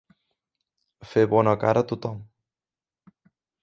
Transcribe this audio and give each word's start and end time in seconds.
Fer 1.11 1.27
bona 1.35 1.55
cara 1.67 1.87
a 1.87 1.89
tothom. 1.95 2.19